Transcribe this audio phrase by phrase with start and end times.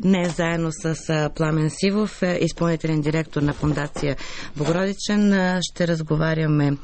[0.00, 4.16] Днес заедно с Пламен Сивов, е, изпълнителен директор на фундация
[4.56, 6.76] Богородичен, ще разговаряме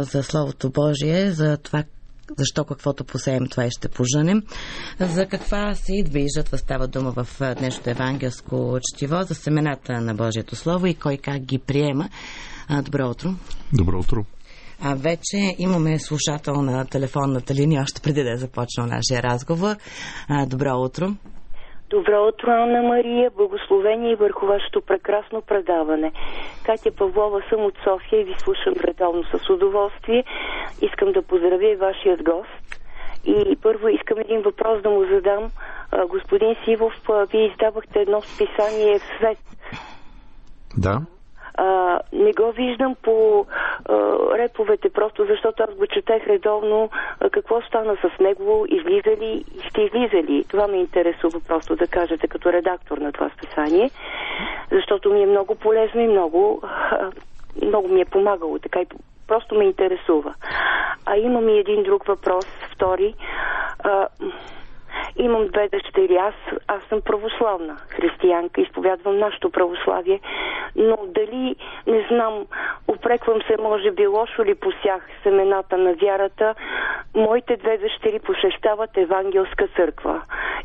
[0.00, 1.84] за Словото Божие, за това
[2.38, 4.42] защо каквото посеем, това и ще поженем.
[5.00, 10.14] За каква се идва и жатва става дума в днешното евангелско четиво, за семената на
[10.14, 12.08] Божието Слово и кой как ги приема.
[12.82, 13.34] Добро утро.
[13.72, 14.24] Добро утро.
[14.80, 19.76] А вече имаме слушател на телефонната линия, още преди да е започнал нашия разговор.
[20.46, 21.16] Добро утро.
[21.90, 23.30] Добро утро, Анна Мария.
[23.36, 26.12] Благословение върху вашето прекрасно предаване.
[26.64, 30.24] Катя Павлова съм от София и ви слушам редовно с удоволствие.
[30.82, 32.80] Искам да поздравя и вашият гост.
[33.24, 35.50] И първо искам един въпрос да му задам.
[36.08, 36.92] Господин Сивов,
[37.32, 39.38] вие издавахте едно списание в свет.
[40.76, 41.00] Да
[41.58, 43.46] а, не го виждам по
[43.84, 43.94] а,
[44.38, 46.90] реповете, просто защото аз го четех редовно.
[47.20, 50.44] А, какво стана с него, излиза ли и ще излиза ли?
[50.48, 53.90] Това ме интересува просто да кажете като редактор на това списание,
[54.72, 57.10] защото ми е много полезно и много, а,
[57.62, 58.58] много ми е помагало.
[58.58, 58.86] Така и
[59.26, 60.34] просто ме интересува.
[61.06, 63.14] А имам и един друг въпрос, втори.
[63.78, 64.06] А,
[65.16, 66.16] Имам две дъщери.
[66.16, 66.34] Аз,
[66.68, 70.20] аз съм православна християнка, изповядвам нашето православие,
[70.76, 72.46] но дали, не знам,
[72.88, 76.54] опреквам се, може би лошо ли посях семената на вярата,
[77.14, 80.22] моите две дъщери посещават Евангелска църква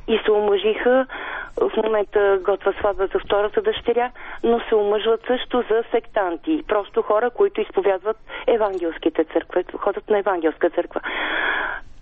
[0.07, 1.05] и се омъжиха,
[1.57, 4.11] в момента готва сватба за втората дъщеря,
[4.43, 8.17] но се омъжват също за сектанти, просто хора, които изповядват
[8.47, 11.01] евангелските църкви, ходят на евангелска църква.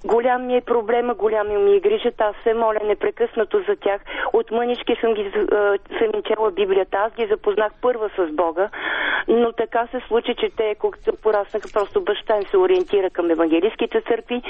[0.05, 2.23] Голям ми е проблема, голяма ми е грижата.
[2.23, 4.01] Аз се моля непрекъснато за тях.
[4.33, 5.31] От мънички съм, ги,
[5.99, 6.97] съм чела Библията.
[6.97, 8.69] Аз ги запознах първа с Бога.
[9.27, 14.01] Но така се случи, че те, когато пораснаха, просто баща им се ориентира към евангелистските
[14.01, 14.41] църкви.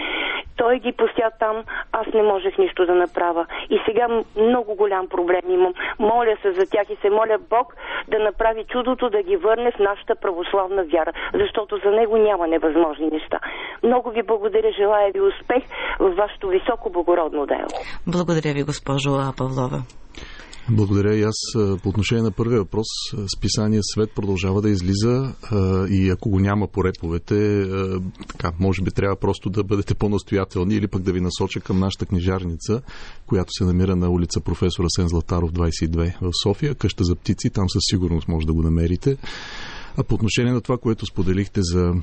[0.57, 1.63] Той ги пося там.
[1.91, 3.45] Аз не можех нищо да направя.
[3.69, 5.73] И сега много голям проблем имам.
[5.99, 7.75] Моля се за тях и се моля Бог
[8.07, 11.13] да направи чудото да ги върне в нашата православна вяра.
[11.33, 13.39] Защото за него няма невъзможни неща.
[13.83, 14.71] Много ви благодаря.
[14.71, 15.63] Желая ви успех успех
[15.99, 17.83] в вашето високо благородно дело.
[18.07, 19.83] Благодаря ви, госпожо Павлова.
[20.69, 21.35] Благодаря и аз.
[21.83, 22.87] По отношение на първия въпрос,
[23.37, 25.35] списание Свет продължава да излиза
[25.89, 27.65] и ако го няма по реповете,
[28.27, 32.05] така, може би трябва просто да бъдете по-настоятелни или пък да ви насоча към нашата
[32.05, 32.81] книжарница,
[33.25, 37.69] която се намира на улица професора Сен Златаров 22 в София, къща за птици, там
[37.69, 39.17] със сигурност може да го намерите.
[39.97, 41.93] А по отношение на това, което споделихте за,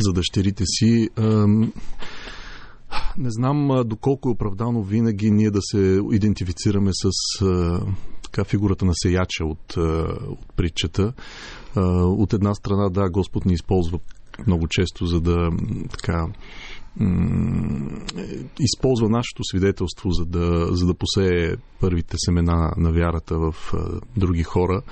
[0.00, 1.08] за дъщерите си,
[3.18, 7.10] не знам доколко е оправдано винаги ние да се идентифицираме с
[8.22, 9.76] така, фигурата на сеяча от,
[10.26, 11.12] от притчата.
[11.96, 13.98] От една страна, да, Господ ни използва
[14.46, 15.50] много често, за да
[15.90, 16.26] така
[18.60, 23.54] използва нашето свидетелство, за да, за да посее първите семена на вярата в
[24.16, 24.82] други хора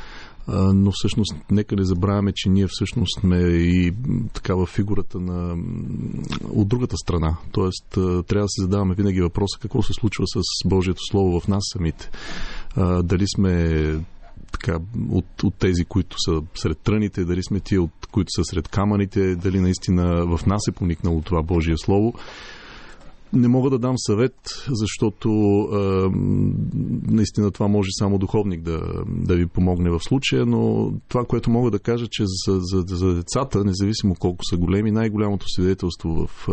[0.74, 3.92] но всъщност нека не забравяме, че ние всъщност сме и
[4.32, 5.56] така в фигурата на
[6.52, 7.36] от другата страна.
[7.52, 7.88] Тоест,
[8.26, 12.10] трябва да се задаваме винаги въпроса какво се случва с Божието Слово в нас самите.
[13.02, 13.82] Дали сме
[14.52, 14.78] така,
[15.10, 19.36] от, от тези, които са сред тръните, дали сме тия, от които са сред камъните,
[19.36, 22.14] дали наистина в нас е поникнало това Божие Слово.
[23.32, 24.34] Не мога да дам съвет,
[24.68, 26.10] защото а,
[27.10, 31.70] наистина това може само духовник да, да ви помогне в случая, но това, което мога
[31.70, 36.48] да кажа, че за, за, за децата, независимо колко са големи, най-голямото свидетелство в,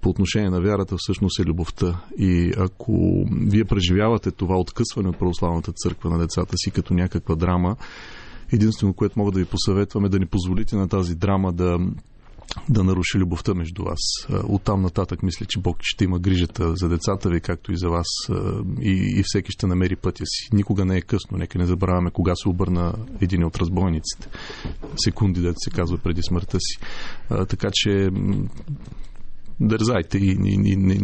[0.00, 2.00] по отношение на вярата всъщност е любовта.
[2.18, 7.76] И ако вие преживявате това откъсване от православната църква на децата си като някаква драма,
[8.52, 11.78] единствено, което мога да ви посъветвам е да не позволите на тази драма да
[12.68, 13.98] да наруши любовта между вас.
[14.44, 18.06] Оттам нататък мисля, че Бог ще има грижата за децата ви, както и за вас
[18.80, 20.48] и, и всеки ще намери пътя си.
[20.52, 21.38] Никога не е късно.
[21.38, 24.28] Нека не забравяме кога се обърна един от разбойниците.
[24.96, 26.78] Секунди, дето се казва преди смъртта си.
[27.48, 28.10] Така че
[29.60, 30.98] дързайте и, и, и не,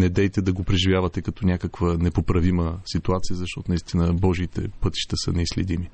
[0.00, 5.90] не дейте да го преживявате като някаква непоправима ситуация, защото наистина Божиите пътища са неизследими.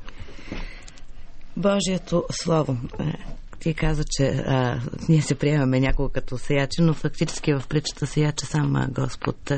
[1.56, 3.12] Божието Слово е,
[3.60, 8.46] ти каза, че а, ние се приемаме някого като сеячи, но фактически в притчата сеяча
[8.46, 9.52] сам Господ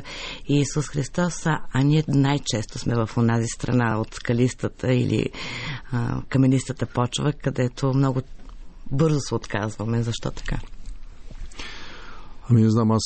[0.49, 5.27] Иисус Христос, а, а ние най-често сме в онази страна от скалистата или
[5.93, 8.23] а, каменистата почва, където много
[8.91, 10.03] бързо се отказваме.
[10.03, 10.59] Защо така?
[12.49, 13.03] Ами не знам, аз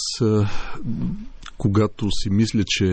[1.58, 2.86] когато си мисля, че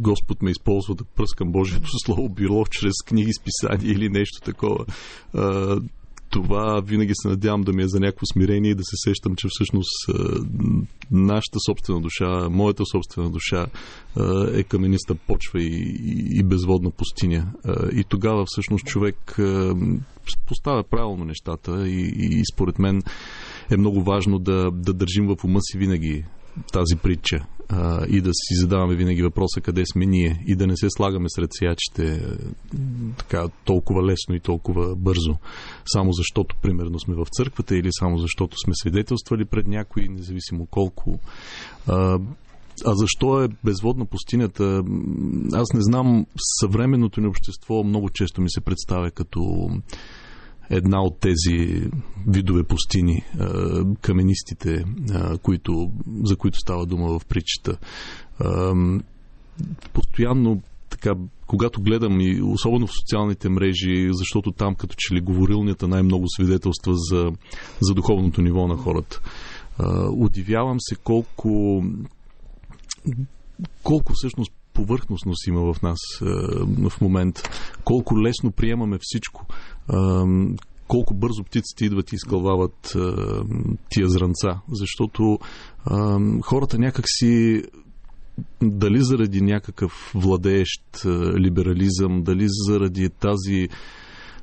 [0.00, 4.84] Господ ме използва да пръскам Божието Слово, било чрез книги, списания или нещо такова,
[6.30, 9.48] това винаги се надявам да ми е за някакво смирение и да се сещам, че
[9.50, 9.90] всъщност
[11.10, 13.66] нашата собствена душа, моята собствена душа
[14.54, 15.96] е камениста почва и,
[16.30, 17.52] и, безводна пустиня.
[17.92, 19.36] И тогава всъщност човек
[20.46, 23.02] поставя правилно нещата и, и според мен
[23.70, 26.24] е много важно да, да държим в ума си винаги
[26.72, 30.76] тази притча а, и да си задаваме винаги въпроса къде сме ние и да не
[30.76, 32.22] се слагаме сред сиячите
[33.18, 35.36] така толкова лесно и толкова бързо,
[35.86, 41.18] само защото примерно сме в църквата или само защото сме свидетелствали пред някой, независимо колко.
[41.86, 42.18] А,
[42.84, 44.82] а защо е безводна пустинята?
[45.52, 46.26] Аз не знам.
[46.60, 49.70] Съвременното ни общество много често ми се представя като
[50.70, 51.90] една от тези
[52.26, 53.22] видове пустини,
[54.00, 54.84] каменистите,
[55.42, 55.90] които,
[56.24, 57.78] за които става дума в притчата.
[59.92, 61.14] Постоянно така,
[61.46, 66.92] когато гледам и особено в социалните мрежи, защото там като че ли говорилнята най-много свидетелства
[66.94, 67.32] за,
[67.80, 69.20] за духовното ниво на хората.
[70.12, 71.82] Удивявам се колко
[73.82, 76.24] колко всъщност повърхностност има в нас е,
[76.88, 77.42] в момента.
[77.84, 79.46] Колко лесно приемаме всичко.
[79.48, 79.96] Е,
[80.88, 82.98] колко бързо птиците идват и изкълвават е,
[83.90, 84.60] тия зранца.
[84.68, 85.38] Защото
[86.42, 87.62] хората някакси
[88.62, 90.82] дали заради някакъв владеещ
[91.38, 93.68] либерализъм, дали заради тази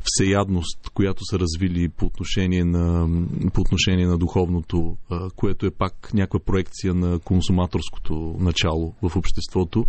[0.04, 3.08] всеядност, която са развили по отношение на,
[3.54, 4.98] по отношение на духовното,
[5.36, 9.86] което е пак някаква проекция на консуматорското начало в обществото.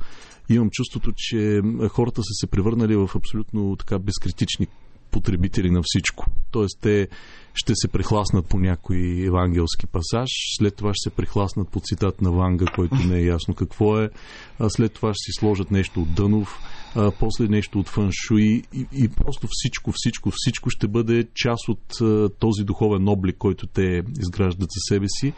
[0.49, 4.67] Имам чувството, че хората са се превърнали в абсолютно така безкритични
[5.11, 6.27] потребители на всичко.
[6.51, 7.09] Тоест, те
[7.55, 10.29] ще се прихласнат по някой евангелски пасаж,
[10.59, 14.11] след това ще се прихласнат по цитат на Ванга, който не е ясно какво е,
[14.59, 16.59] а след това ще си сложат нещо от Дънов,
[16.95, 22.01] а, после нещо от фаншуи и, и просто всичко, всичко, всичко ще бъде част от
[22.01, 25.33] а, този духовен облик, който те изграждат за себе си.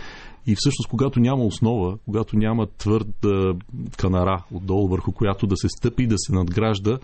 [0.47, 3.55] И всъщност, когато няма основа, когато няма твърда
[3.97, 6.99] канара отдолу, върху която да се стъпи и да се надгражда,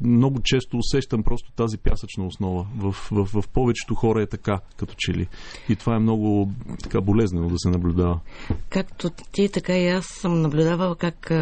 [0.00, 2.66] много често усещам просто тази пясъчна основа.
[2.76, 5.28] В, в, в повечето хора е така, като че ли.
[5.68, 6.50] И това е много
[6.82, 8.20] така болезнено да се наблюдава.
[8.68, 11.32] Както ти, така и аз съм наблюдавал как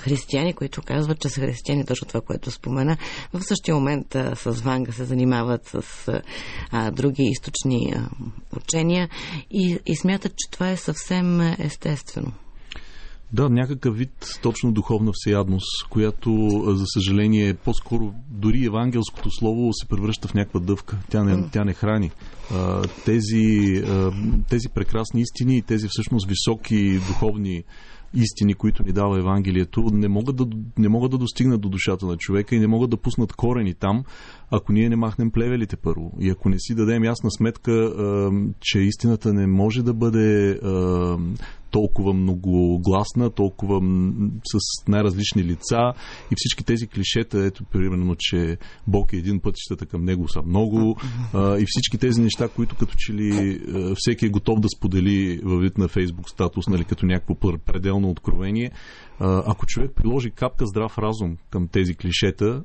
[0.00, 2.96] християни, които казват, че са християни, точно това, което спомена,
[3.32, 6.08] в същия момент а, с Ванга се занимават с
[6.70, 8.08] а, други източни а,
[8.56, 9.08] учения
[9.50, 12.32] и, и смятат, че това е съвсем естествено.
[13.34, 16.30] Да, някакъв вид точно духовна всеядност, която,
[16.66, 20.98] за съжаление, по-скоро дори евангелското слово се превръща в някаква дъвка.
[21.10, 22.10] Тя не, тя не храни.
[23.04, 23.82] Тези,
[24.48, 27.64] тези прекрасни истини и тези всъщност високи духовни
[28.14, 30.46] истини, които ни дава Евангелието, не могат, да,
[30.78, 34.04] не могат да достигнат до душата на човека и не могат да пуснат корени там,
[34.50, 36.12] ако ние не махнем плевелите първо.
[36.20, 37.90] И ако не си дадем ясна сметка,
[38.60, 40.60] че истината не може да бъде
[41.70, 43.80] толкова многогласна, толкова
[44.44, 45.92] с най-различни лица
[46.30, 50.96] и всички тези клишета, ето примерно, че Бог е един, пътищата към него са много
[51.36, 53.60] и всички тези неща, които като че ли
[53.96, 57.34] всеки е готов да сподели във вид на Фейсбук статус, нали, като някакво
[57.66, 58.70] пределно откровение,
[59.20, 62.62] ако човек приложи капка здрав разум към тези клишета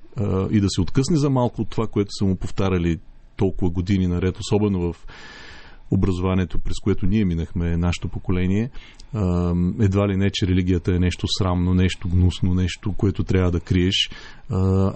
[0.52, 3.00] и да се откъсне за малко от това, което са му повтаряли
[3.38, 5.06] толкова години наред, особено в
[5.92, 8.70] образованието, през което ние минахме, нашето поколение,
[9.80, 14.10] едва ли не, че религията е нещо срамно, нещо гнусно, нещо, което трябва да криеш.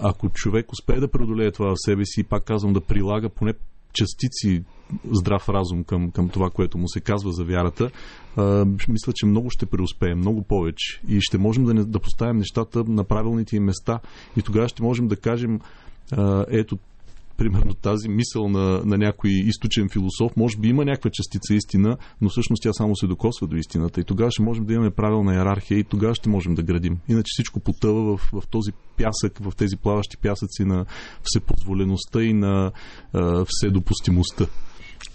[0.02, 3.52] Ако човек успее да преодолее това в себе си, пак казвам да прилага поне
[3.92, 4.64] частици
[5.12, 7.90] здрав разум към, към това, което му се казва за вярата,
[8.88, 11.00] мисля, че много ще преуспеем, много повече.
[11.08, 14.00] И ще можем да, не, да поставим нещата на правилните им места.
[14.36, 15.60] И тогава ще можем да кажем,
[16.12, 16.78] а, ето,
[17.36, 22.28] примерно тази мисъл на, на някой източен философ, може би има някаква частица истина, но
[22.28, 24.00] всъщност тя само се докосва до истината.
[24.00, 26.98] И тогава ще можем да имаме правилна иерархия и тогава ще можем да градим.
[27.08, 30.86] Иначе всичко потъва в, в този пясък, в тези плаващи пясъци на
[31.22, 32.72] всепозволеността и на
[33.12, 34.46] а, вседопустимостта.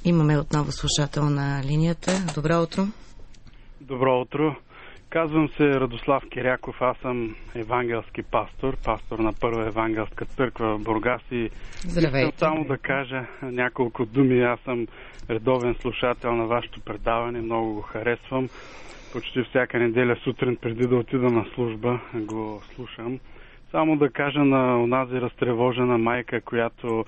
[0.05, 2.25] Имаме отново слушател на линията.
[2.35, 2.87] Добро утро.
[3.81, 4.55] Добро утро.
[5.09, 11.21] Казвам се Радослав Киряков, аз съм евангелски пастор, пастор на Първа евангелска църква в Бургас
[11.31, 11.49] и
[11.87, 12.29] Здравейте.
[12.29, 14.41] искам само да кажа няколко думи.
[14.41, 14.87] Аз съм
[15.29, 18.49] редовен слушател на вашето предаване, много го харесвам.
[19.13, 23.19] Почти всяка неделя сутрин преди да отида на служба го слушам.
[23.71, 27.05] Само да кажа на онази разтревожена майка, която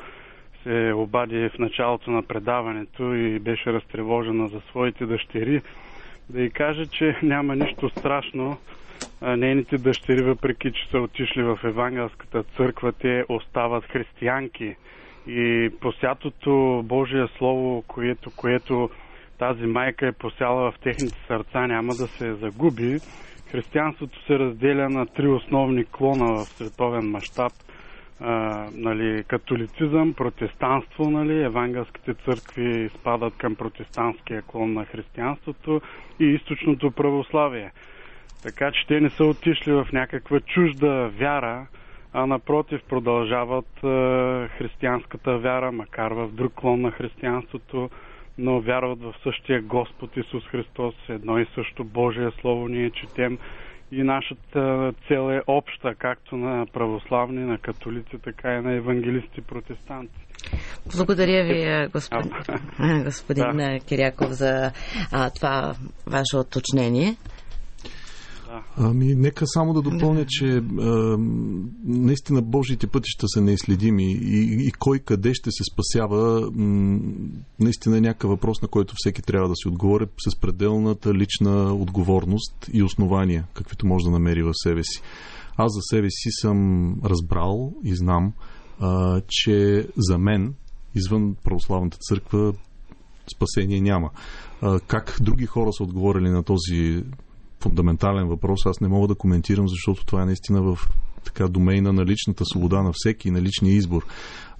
[0.64, 5.62] се обади в началото на предаването и беше разтревожена за своите дъщери
[6.32, 8.58] да й кажа, че няма нищо страшно.
[9.22, 14.76] Нейните дъщери, въпреки че са отишли в евангелската църква, те остават християнки
[15.28, 18.90] И посятото Божие Слово, което, което
[19.40, 22.98] тази майка е посяла в техните сърца, няма да се загуби.
[23.52, 27.52] Християнството се разделя на три основни клона в световен мащаб.
[28.74, 35.82] Нали, католицизъм, протестанство, нали, евангелските църкви спадат към протестантския клон на християнството
[36.20, 37.72] и източното православие.
[38.44, 41.68] Така че те не са отишли в някаква чужда вяра,
[42.14, 43.88] а напротив продължават е,
[44.48, 47.90] християнската вяра, макар в друг клон на християнството,
[48.38, 53.38] но вярват в същия Господ Исус Христос, едно и също Божие Слово ние четем
[53.92, 60.28] и нашата цел е обща, както на православни, на католици, така и на евангелисти протестанти.
[60.98, 62.32] Благодаря ви, господин,
[63.04, 63.80] господин да.
[63.80, 64.72] Киряков, за
[65.12, 65.74] а, това
[66.08, 67.16] ваше уточнение.
[68.78, 71.18] Ами, нека само да допълня, че а,
[71.86, 77.00] наистина Божиите пътища са неизследими и, и кой къде ще се спасява, м,
[77.60, 82.70] наистина е някакъв въпрос, на който всеки трябва да си отговори с пределната лична отговорност
[82.74, 85.02] и основания, каквито може да намери в себе си.
[85.58, 88.34] Аз за себе си съм разбрал и знам,
[88.80, 90.54] а, че за мен,
[90.96, 92.54] извън православната църква,
[93.36, 94.10] спасение няма.
[94.62, 97.04] А, как други хора са отговорили на този
[97.62, 98.66] фундаментален въпрос.
[98.66, 100.90] Аз не мога да коментирам, защото това е наистина в
[101.24, 104.06] така домейна на личната свобода на всеки и на личния избор.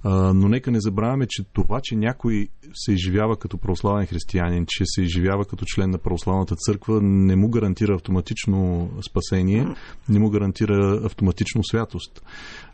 [0.04, 4.84] А, но нека не забравяме, че това, че някой се изживява като православен християнин, че
[4.86, 9.66] се изживява като член на православната църква, не му гарантира автоматично спасение,
[10.08, 12.22] не му гарантира автоматично святост.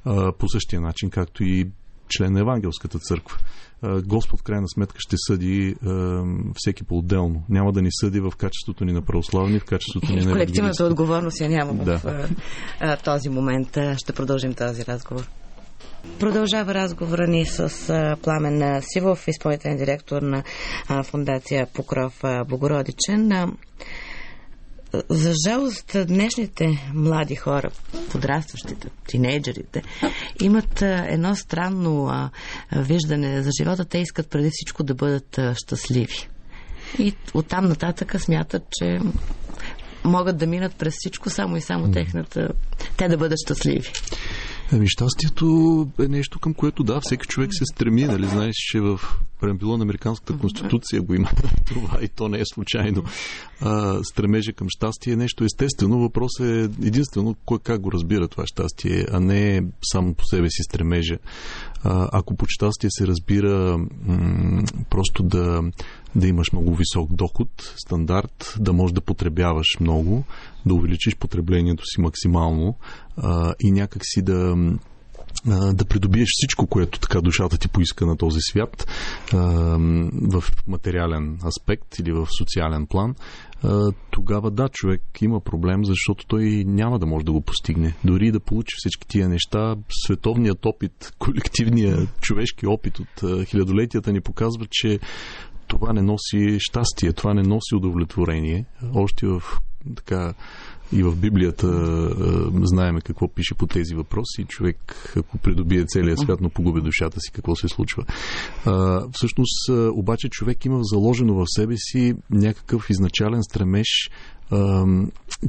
[0.04, 1.68] А, по същия начин, както и
[2.08, 3.38] член на Евангелската църква.
[4.04, 5.74] Господ в крайна сметка ще съди
[6.54, 7.42] всеки по-отделно.
[7.48, 11.40] Няма да ни съди в качеството ни на православни, в качеството ни на Колективната отговорност
[11.40, 11.98] я няма да.
[11.98, 13.78] в този момент.
[13.96, 15.28] Ще продължим този разговор.
[16.20, 20.42] Продължава разговора ни с Пламен Сивов, изпълнителен директор на
[21.04, 23.28] фундация Покров Богородичен.
[25.09, 27.71] За жалост, днешните млади хора,
[28.11, 29.83] подрастващите, тинейджерите,
[30.40, 32.11] имат едно странно
[32.76, 33.85] виждане за живота.
[33.85, 36.28] Те искат преди всичко да бъдат щастливи.
[36.99, 38.99] И оттам нататък смятат, че
[40.04, 42.49] могат да минат през всичко, само и само техната,
[42.97, 43.92] те да бъдат щастливи.
[44.73, 49.00] Ами щастието е нещо към което да, всеки човек се стреми, нали знаеш, че в
[49.40, 51.30] преамбюла на Американската конституция го има
[51.66, 53.04] това и то не е случайно.
[53.61, 55.99] А, стремежа към щастие е нещо естествено.
[55.99, 60.62] Въпрос е единствено кой как го разбира това щастие, а не само по себе си
[60.62, 61.18] стремежа.
[61.85, 65.62] А, ако по щастие се разбира м- просто да,
[66.16, 70.25] да имаш много висок доход, стандарт, да можеш да потребяваш много,
[70.66, 72.76] да увеличиш потреблението си максимално
[73.16, 74.57] а, и някак си да
[75.75, 78.87] да придобиеш всичко, което така душата ти поиска на този свят
[80.33, 83.14] в материален аспект или в социален план,
[84.11, 87.95] тогава да, човек има проблем, защото той няма да може да го постигне.
[88.05, 89.76] Дори да получи всички тия неща,
[90.07, 94.99] световният опит, колективният човешки опит от хилядолетията ни показва, че
[95.69, 98.64] това не носи щастие, това не носи удовлетворение.
[98.95, 99.43] Още в
[99.97, 100.35] така
[100.92, 101.66] и в Библията
[102.62, 104.45] знаеме какво пише по тези въпроси.
[104.49, 108.04] Човек, ако придобие целия свят, но погуби душата си, какво се случва.
[109.12, 114.11] Всъщност, обаче, човек има заложено в себе си някакъв изначален стремеж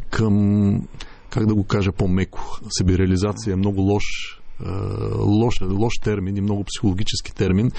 [0.09, 0.87] към
[1.29, 2.59] как да го кажа по-меко.
[2.69, 4.03] Себереализация е много лош
[5.17, 7.71] лош, лош термин и много психологически термин.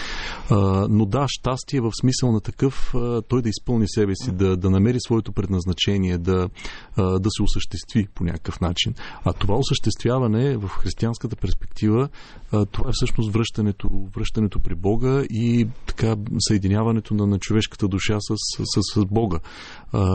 [0.88, 2.94] Но да, щастие в смисъл на такъв
[3.28, 6.49] той да изпълни себе си, да, да намери своето предназначение, да,
[6.96, 8.94] да се осъществи по някакъв начин.
[9.25, 12.08] А това осъществяване в християнската перспектива,
[12.50, 18.34] това е всъщност връщането, връщането при Бога и така съединяването на, на човешката душа с,
[18.64, 19.38] с, с Бога.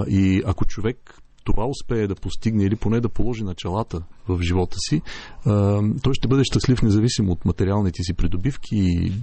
[0.08, 5.02] И ако човек това успее да постигне или поне да положи началата в живота си,
[6.04, 8.76] той ще бъде щастлив независимо от материалните си придобивки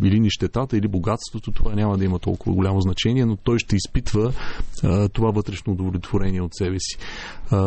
[0.02, 1.52] или нищетата, или богатството.
[1.52, 4.32] Това няма да има толкова голямо значение, но той ще изпитва
[5.12, 6.98] това вътрешно удовлетворение от себе си.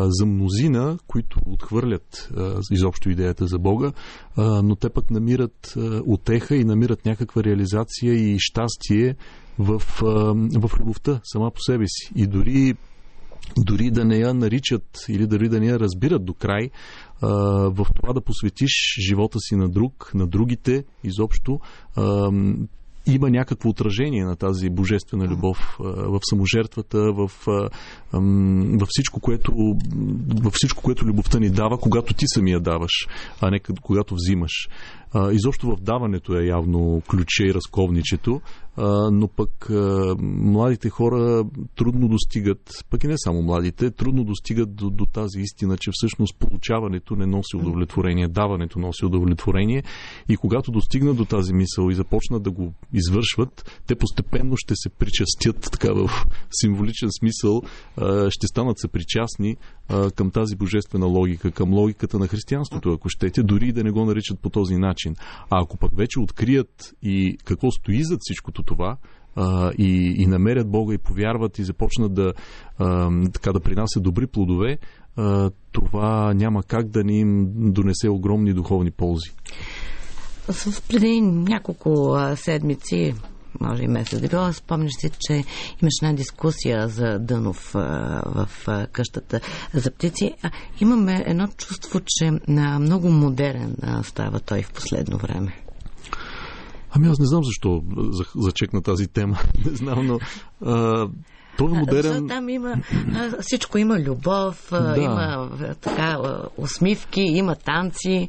[0.08, 2.30] За мнозина, които отхвърлят
[2.70, 3.92] изобщо идеята за Бога,
[4.38, 5.74] но те пък намират
[6.06, 9.14] отеха и намират някаква реализация и щастие
[9.58, 9.82] в,
[10.58, 12.12] в любовта сама по себе си.
[12.16, 12.74] И дори
[13.56, 16.70] дори да не я наричат или дори да не я разбират до край,
[17.22, 21.60] в това да посветиш живота си на друг, на другите, изобщо,
[23.06, 27.30] има някакво отражение на тази божествена любов в саможертвата, в,
[28.12, 29.52] в, всичко, което,
[30.42, 33.08] в всичко, което любовта ни дава, когато ти самия даваш,
[33.40, 34.68] а не когато взимаш.
[35.32, 38.40] Изобщо в даването е явно ключе и разковничето,
[39.12, 39.68] но пък
[40.20, 41.44] младите хора
[41.76, 46.38] трудно достигат, пък и не само младите, трудно достигат до, до тази истина, че всъщност
[46.38, 49.82] получаването не носи удовлетворение, даването носи удовлетворение.
[50.28, 54.88] И когато достигнат до тази мисъл и започнат да го извършват, те постепенно ще се
[54.88, 56.10] причастят така в
[56.50, 57.62] символичен смисъл,
[58.28, 59.56] ще станат съпричастни
[60.14, 64.40] към тази божествена логика, към логиката на християнството, ако щете, дори да не го наричат
[64.40, 65.14] по този начин.
[65.50, 68.96] А ако пък вече открият и какво стои зад всичкото това,
[69.78, 72.32] и, и намерят Бога и повярват и започнат да,
[73.32, 74.78] така, да принасят добри плодове,
[75.72, 79.30] това няма как да ни им донесе огромни духовни ползи.
[80.88, 83.14] Преди няколко седмици
[83.60, 84.52] може и месец да било.
[84.52, 85.32] Спомняш си, че
[85.82, 87.70] имаше една дискусия за Дънов
[88.26, 88.48] в
[88.92, 89.40] къщата
[89.74, 90.34] за птици.
[90.80, 92.30] Имаме едно чувство, че
[92.80, 95.62] много модерен става той в последно време.
[96.90, 97.82] Ами аз не знам защо
[98.36, 99.38] зачекна тази тема.
[99.70, 100.18] Не знам, но
[100.64, 101.08] а,
[101.58, 102.02] той е модерен...
[102.02, 102.74] Защото там има
[103.40, 103.78] всичко.
[103.78, 104.94] Има любов, да.
[104.98, 106.18] има така
[106.56, 108.28] усмивки, има танци.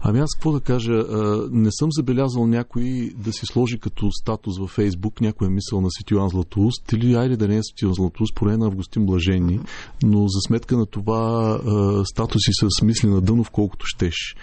[0.00, 1.04] Ами аз какво да кажа,
[1.50, 6.28] не съм забелязал някой да си сложи като статус във Фейсбук някоя мисъл на Светиоан
[6.28, 9.60] Златоуст или айде да не е Светиоан Златоуст, поне на Августин Блажени,
[10.02, 11.58] но за сметка на това
[12.04, 14.36] статуси с мисли на дъно в колкото щеш.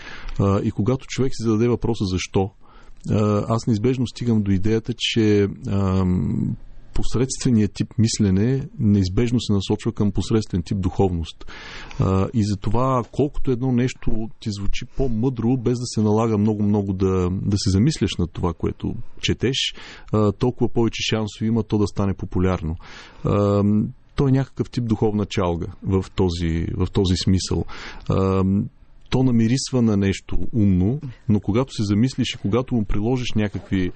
[0.63, 2.51] И когато човек си зададе въпроса защо,
[3.47, 5.47] аз неизбежно стигам до идеята, че
[6.93, 11.45] посредственият тип мислене неизбежно се насочва към посредствен тип духовност.
[12.33, 17.57] И затова, колкото едно нещо ти звучи по-мъдро, без да се налага много-много да, да
[17.57, 19.75] се замисляш на това, което четеш,
[20.39, 22.75] толкова повече шансове има то да стане популярно.
[23.23, 23.63] А,
[24.15, 27.65] той е някакъв тип духовна чалга в този, в този смисъл.
[29.13, 33.91] То намирисва на нещо умно, но когато се замислиш и когато му приложиш някакви,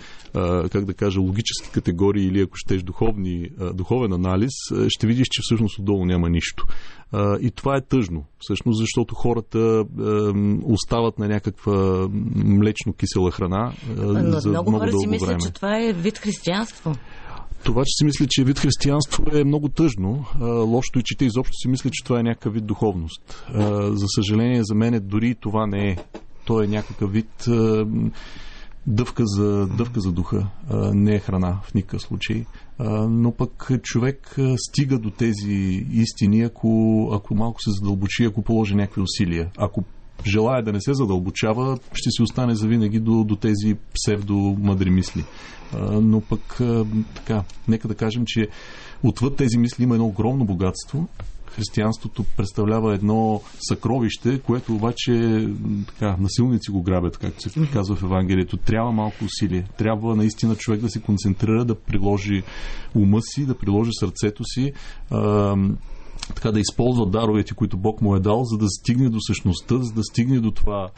[0.71, 4.51] как да кажа, логически категории или ако щеш духовни, духовен анализ,
[4.87, 6.65] ще видиш, че всъщност отдолу няма нищо.
[7.41, 9.85] И това е тъжно, всъщност, защото хората
[10.63, 15.93] остават на някаква млечно-кисела храна но за много, много хора си мислят, че това е
[15.93, 16.95] вид християнство.
[17.67, 20.25] Това, че си мисля, че вид християнство е много тъжно.
[20.41, 23.45] Лошото и че те изобщо си мислят, че това е някакъв вид духовност.
[23.91, 25.97] За съжаление, за мен дори това не е.
[26.45, 27.47] То е някакъв вид
[28.87, 30.47] дъвка за, дъвка за духа.
[30.93, 32.45] Не е храна в никакъв случай.
[33.09, 39.01] Но пък човек стига до тези истини, ако, ако малко се задълбочи, ако положи някакви
[39.01, 39.51] усилия.
[39.57, 39.83] Ако
[40.25, 45.23] желая да не се задълбочава, ще си остане завинаги до, до тези псевдо-мъдри мисли.
[45.91, 46.61] Но пък,
[47.15, 48.47] така, нека да кажем, че
[49.03, 51.07] отвъд тези мисли има едно огромно богатство.
[51.45, 55.47] Християнството представлява едно съкровище, което обаче
[55.87, 58.57] така, насилници го грабят, както се казва в Евангелието.
[58.57, 59.67] Трябва малко усилие.
[59.77, 62.43] Трябва наистина човек да се концентрира, да приложи
[62.95, 64.73] ума си, да приложи сърцето си.
[66.35, 69.93] Така да използва даровете, които Бог му е дал, за да стигне до същността, за
[69.93, 70.89] да стигне до това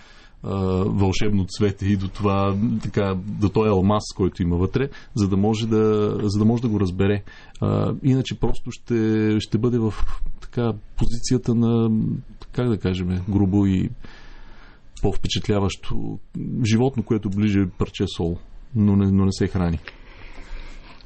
[0.44, 5.38] а, вълшебно цвете и до това, така, до този алмаз, който има вътре, за да
[5.38, 7.24] може да, за да, може да го разбере.
[7.62, 9.94] А, иначе просто ще, ще бъде в
[10.42, 11.90] така, позицията на,
[12.52, 13.90] как да кажем, грубо и
[15.02, 16.20] по-впечатляващо
[16.66, 18.38] животно, което ближе парче сол,
[18.76, 19.80] но не, но не се храни.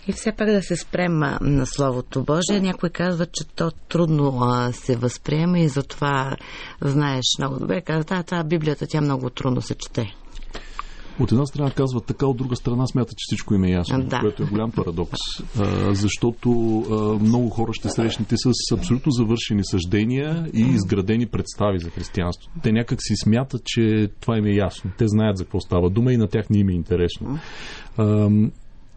[0.08, 2.60] И все пак да се спрем на Словото Божие.
[2.62, 6.38] Някой казва, че то трудно а, се възприема и затова
[6.82, 7.82] знаеш много добре.
[7.82, 10.16] Казва, това, това Библията, тя много трудно се чете.
[11.20, 14.20] От една страна казва така, от друга страна смята, че всичко им е ясно, да.
[14.20, 15.20] което е голям парадокс.
[15.60, 21.89] А, защото а, много хора ще срещнете с абсолютно завършени съждения и изградени представи за
[21.89, 22.52] християнство.
[22.63, 24.92] Те някак си смятат, че това им е ясно.
[24.98, 27.39] Те знаят за какво става дума и на тях не им е интересно.
[27.98, 28.30] А,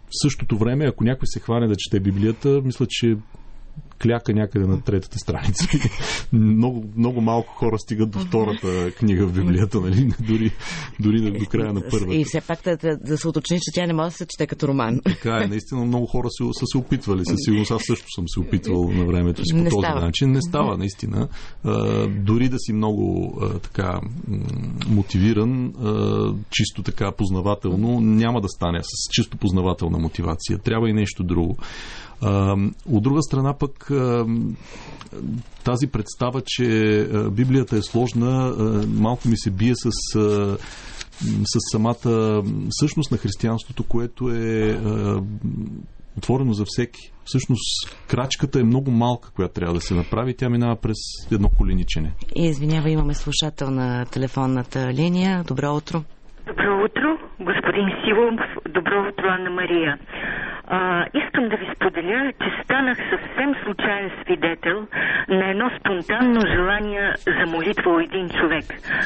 [0.07, 3.17] в същото време, ако някой се хване да чете Библията, мисля, че
[4.03, 5.69] кляка някъде на третата страница.
[6.33, 10.13] много, много малко хора стигат до втората книга в Библията, нали?
[10.21, 10.53] дори,
[11.01, 12.15] дори до края на първата.
[12.15, 14.47] И все пак да, да, да се уточни, че тя не може да се чете
[14.47, 15.01] като роман.
[15.05, 17.25] Така е, наистина много хора са, са се опитвали.
[17.25, 20.01] Със сигурност аз също съм се опитвал на времето си по не този става.
[20.01, 20.33] начин.
[20.33, 21.29] Не става, наистина.
[21.65, 24.01] А, дори да си много а, така
[24.89, 30.59] мотивиран, а, чисто така познавателно, няма да стане с чисто познавателна мотивация.
[30.59, 31.57] Трябва и нещо друго.
[32.93, 33.91] От друга страна пък
[35.65, 36.65] тази представа, че
[37.33, 38.55] Библията е сложна,
[38.89, 39.91] малко ми се бие с,
[41.45, 44.81] с самата същност на християнството, което е
[46.17, 47.13] отворено за всеки.
[47.25, 50.37] Всъщност, крачката е много малка, която трябва да се направи.
[50.37, 50.97] Тя минава през
[51.33, 52.13] едно коленичене.
[52.37, 55.45] И извинява, имаме слушател на телефонната линия.
[55.49, 56.03] Добро утро.
[56.47, 57.09] Добро утро,
[57.41, 58.41] господин Силов.
[58.75, 59.99] Добро утро, Анна Мария.
[60.69, 64.87] А, искам да ви споделя, че станах съвсем случайен свидетел
[65.29, 68.65] на едно спонтанно желание за молитва у един човек.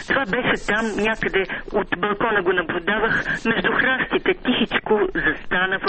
[0.09, 1.45] Това беше там някъде
[1.75, 4.35] от балкона го наблюдавах между храстите.
[4.35, 5.89] Тихичко застана в,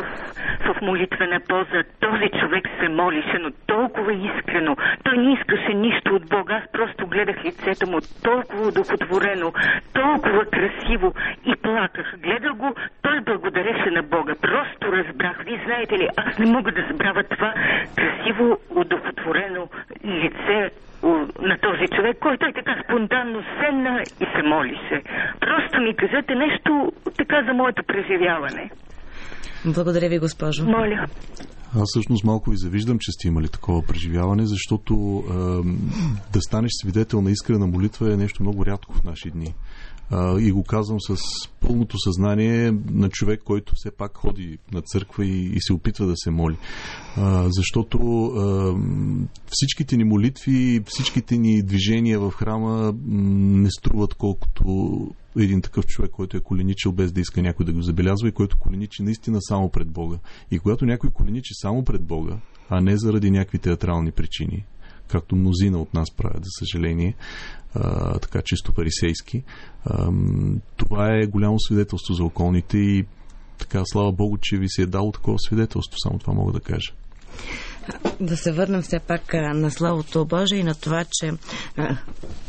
[0.66, 1.84] в молитвена поза.
[2.00, 4.76] Този човек се молише, но толкова искрено.
[5.04, 6.62] Той не искаше нищо от Бога.
[6.64, 9.54] Аз просто гледах лицето му толкова удохотворено,
[9.94, 11.14] толкова красиво
[11.46, 12.16] и плаках.
[12.18, 14.36] Гледах го, той благодареше на Бога.
[14.42, 15.44] Просто разбрах.
[15.46, 17.54] Вие знаете ли, аз не мога да забравя това
[17.96, 19.64] красиво, удохотворено
[20.24, 20.58] лице
[21.50, 24.98] на този човек, който е така спонтанно седна и се молише.
[25.40, 28.72] Просто ми кажете нещо така за моето преживяване.
[29.66, 30.66] Благодаря ви, госпожо.
[30.66, 31.06] Моля.
[31.76, 35.34] Аз всъщност малко ви завиждам, че сте имали такова преживяване, защото е,
[36.34, 39.54] да станеш свидетел на искрена молитва е нещо много рядко в наши дни
[40.40, 41.18] и го казвам с
[41.60, 46.14] пълното съзнание на човек, който все пак ходи на църква и, и се опитва да
[46.16, 46.58] се моли.
[47.18, 48.76] А, защото а,
[49.48, 54.98] всичките ни молитви, всичките ни движения в храма не струват колкото
[55.38, 58.58] един такъв човек, който е коленичил без да иска някой да го забелязва и който
[58.58, 60.18] коленичи наистина само пред Бога.
[60.52, 62.38] И когато някой коленичи само пред Бога,
[62.70, 64.66] а не заради някакви театрални причини,
[65.12, 67.16] както мнозина от нас правят, за съжаление,
[67.76, 69.44] а, така чисто парисейски.
[69.86, 70.12] А,
[70.78, 73.06] това е голямо свидетелство за околните и
[73.58, 76.94] така, слава Богу, че ви се е дало такова свидетелство, само това мога да кажа.
[78.20, 81.32] Да се върнем все пак на Словото Божие и на това, че
[81.78, 81.98] а,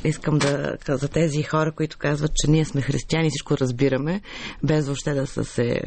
[0.05, 4.20] искам да за тези хора, които казват, че ние сме християни, всичко разбираме,
[4.62, 5.81] без въобще да са се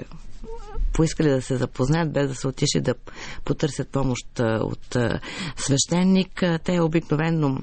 [0.95, 2.93] поискали да се запознаят, без да се отишли да
[3.45, 4.97] потърсят помощ от
[5.55, 6.43] свещеник.
[6.63, 7.61] Те обикновенно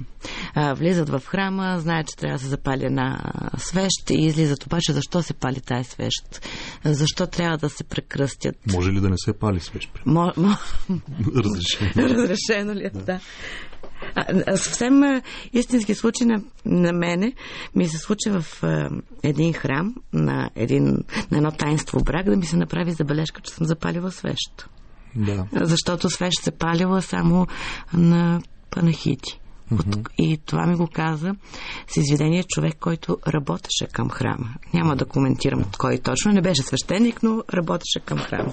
[0.77, 3.21] влизат в храма, знаят, че трябва да се запали една
[3.57, 6.49] свещ и излизат обаче защо се пали тази свещ?
[6.85, 8.57] Защо трябва да се прекръстят?
[8.73, 9.91] Може ли да не се пали свещ?
[10.07, 10.57] Мо, мо...
[11.37, 11.91] Разрешено.
[11.97, 12.91] Разрешено ли е?
[12.91, 13.01] Да.
[13.01, 13.21] да.
[14.15, 17.33] А, съвсем а, истински случай на, на мене
[17.75, 18.91] ми се случи в а,
[19.23, 20.85] един храм, на, един,
[21.31, 24.69] на едно таинство брак, да ми се направи забележка, че съм запалила свещ.
[25.17, 25.47] Да.
[25.53, 27.47] Защото свещ се палила само
[27.95, 29.39] на панахити.
[29.73, 30.09] Mm-hmm.
[30.19, 31.35] И това ми го каза
[31.89, 34.55] с изведение човек, който работеше към храма.
[34.75, 36.33] Няма да коментирам кой точно.
[36.33, 38.53] Не беше свещеник, но работеше към храма.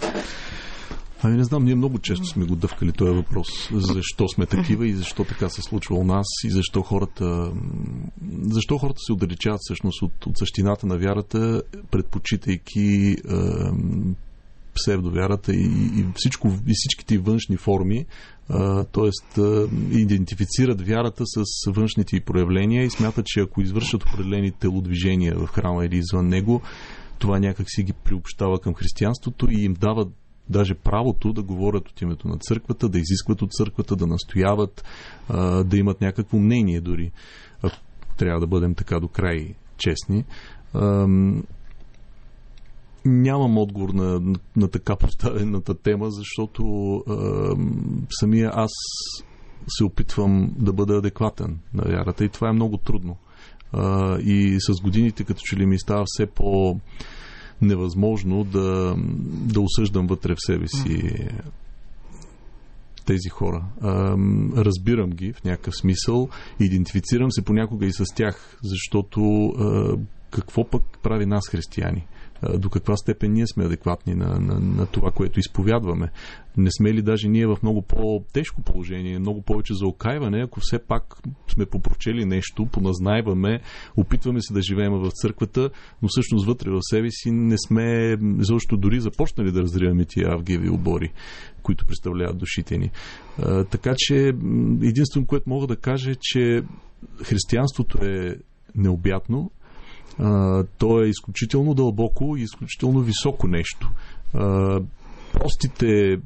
[1.24, 3.48] Ами не знам, ние много често сме го дъвкали този въпрос.
[3.72, 7.52] Защо сме такива и защо така се случва у нас и защо хората,
[8.42, 13.16] защо хората се отдалечават всъщност от, от същината на вярата, предпочитайки е,
[14.76, 15.66] псевдовярата и,
[16.00, 18.06] и, всичко, и всичките външни форми,
[18.92, 19.42] т.е.
[19.92, 25.98] идентифицират вярата с външните проявления и смятат, че ако извършат определени телодвижения в храма или
[25.98, 26.62] извън него,
[27.20, 30.08] това някак си ги приобщава към християнството и им дава
[30.50, 34.84] даже правото да говорят от името на църквата, да изискват от църквата, да настояват,
[35.66, 37.12] да имат някакво мнение дори.
[38.18, 40.26] Трябва да бъдем така до край честни.
[43.06, 46.64] Нямам отговор на, на, така поставената тема, защото
[48.20, 48.72] самия аз
[49.68, 53.18] се опитвам да бъда адекватен на вярата и това е много трудно.
[54.24, 56.80] И с годините, като че ли ми става все по-
[57.62, 58.96] невъзможно да,
[59.32, 61.28] да осъждам вътре в себе си
[63.06, 63.66] тези хора.
[64.58, 69.54] Разбирам ги в някакъв смисъл, идентифицирам се понякога и с тях, защото
[70.32, 72.08] какво пък прави нас християни?
[72.58, 76.12] до каква степен ние сме адекватни на, на, на това, което изповядваме.
[76.60, 80.80] Не сме ли даже ние в много по-тежко положение, много повече за окайване, ако все
[80.80, 81.04] пак
[81.48, 83.62] сме попрочели нещо, поназнайваме,
[83.98, 85.70] опитваме се да живеем в църквата,
[86.02, 90.70] но всъщност вътре в себе си не сме защо дори започнали да разриваме тия авгиеви
[90.70, 91.12] обори,
[91.64, 92.92] които представляват душите ни.
[93.70, 94.16] Така че
[94.82, 96.64] единствено, което мога да кажа е, че
[97.24, 98.36] християнството е
[98.76, 99.52] необятно,
[100.78, 103.92] то е изключително дълбоко и изключително високо нещо.
[105.34, 106.18] А, простите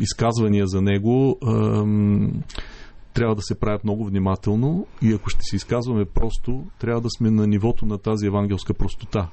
[0.00, 1.84] изказвания за него а,
[3.14, 7.30] трябва да се правят много внимателно и ако ще се изказваме просто, трябва да сме
[7.30, 9.28] на нивото на тази евангелска простота.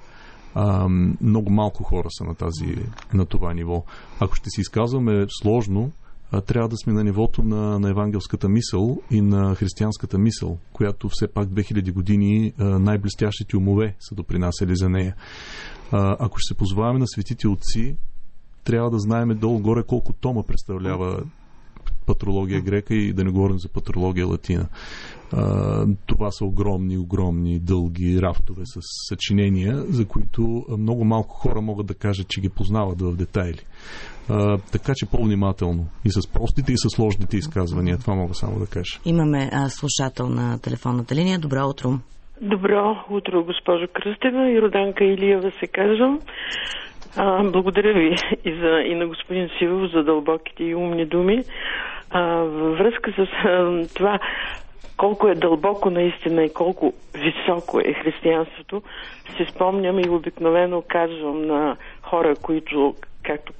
[0.55, 0.87] А,
[1.21, 2.75] много малко хора са на, тази,
[3.13, 3.83] на това ниво.
[4.19, 5.91] Ако ще се изказваме сложно,
[6.45, 11.27] трябва да сме на нивото на, на евангелската мисъл и на християнската мисъл, която все
[11.27, 15.15] пак 2000 години най-блестящите умове са допринасяли за нея.
[15.91, 17.97] Ако ще се позоваваме на светите отци,
[18.63, 21.23] трябва да знаеме долу-горе колко тома представлява
[22.05, 24.65] патрология грека и да не говорим за патрология латина.
[25.33, 31.87] А, това са огромни, огромни, дълги рафтове с съчинения, за които много малко хора могат
[31.87, 33.61] да кажат, че ги познават в детайли.
[34.29, 37.97] А, така че по-внимателно и с простите и с сложните изказвания.
[37.97, 38.99] Това мога само да кажа.
[39.05, 41.39] Имаме а, слушател на телефонната линия.
[41.39, 41.89] Добро утро.
[42.41, 44.51] Добро утро, госпожо Кръстева.
[44.51, 46.19] И Роданка Илиева се казвам.
[47.17, 51.43] А, благодаря ви и, за, и на господин Сивов за дълбоките и умни думи.
[52.09, 54.19] А, във връзка с а, това
[54.97, 58.81] колко е дълбоко наистина и колко високо е християнството,
[59.37, 63.53] си спомням и обикновено казвам на хора, които, както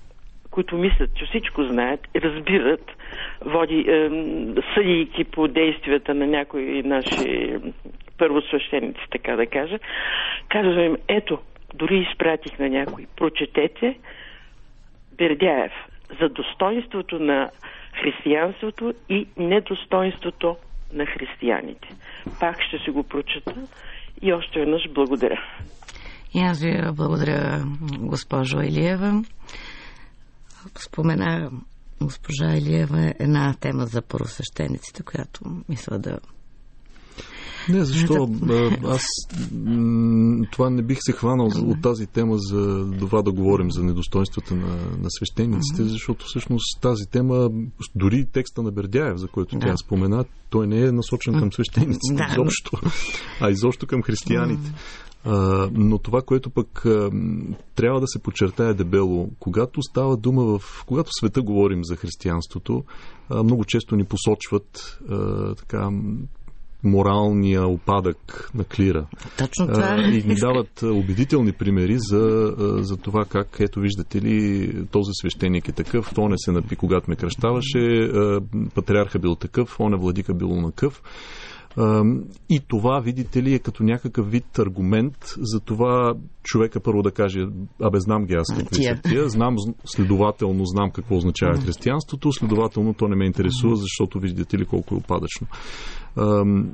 [0.52, 2.92] които мислят, че всичко знаят и разбират,
[3.42, 4.10] води, е,
[4.74, 7.58] съдейки по действията на някои наши
[8.18, 9.80] първосвещеници, така да кажа,
[10.50, 11.40] казвам им, ето,
[11.76, 14.00] дори изпратих на някой, прочетете
[15.18, 15.72] Бердяев
[16.22, 17.50] за достоинството на
[18.02, 20.58] християнството и недостоинството
[20.94, 21.88] на християните.
[22.40, 23.56] Пак ще си го прочета
[24.22, 25.40] и още веднъж благодаря.
[26.34, 27.64] И аз ви благодаря,
[28.00, 29.24] госпожо Илиева.
[30.76, 31.52] Спомена
[32.02, 36.20] госпожа Илиева една тема за първосвещениците, която мисля да
[37.70, 38.30] не, защо?
[38.84, 39.02] Аз
[40.52, 44.76] това не бих се хванал от тази тема за това да говорим за недостоинствата на,
[44.76, 47.50] на свещениците, защото всъщност тази тема,
[47.96, 49.68] дори текста на Бердяев, за който да.
[49.68, 52.72] тя спомена, той не е насочен към свещениците да, изобщо,
[53.42, 54.74] а изобщо към християните.
[55.24, 57.12] А, но това, което пък а,
[57.76, 60.84] трябва да се подчертая дебело, когато става дума в...
[60.86, 62.84] Когато в света говорим за християнството,
[63.30, 65.90] а, много често ни посочват а, така
[66.84, 69.08] моралния опадък на клира.
[69.38, 69.84] Точно това.
[69.84, 75.68] А, и ни дават убедителни примери за, за това как, ето виждате ли, този свещеник
[75.68, 78.12] е такъв, то не се напи, когато ме кръщаваше,
[78.76, 81.02] патриарха бил такъв, он е владика бил накъв.
[82.50, 87.40] И това, видите ли, е като някакъв вид аргумент за това човека първо да каже,
[87.82, 89.56] абе знам ги аз какви са тия, знам,
[89.86, 94.98] следователно знам какво означава християнството, следователно то не ме интересува, защото видите ли колко е
[94.98, 95.48] опадъчно.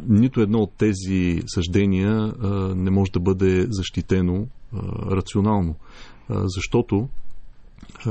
[0.08, 2.34] Нито едно от тези съждения
[2.76, 4.48] не може да бъде защитено
[5.12, 5.76] рационално,
[6.30, 7.08] защото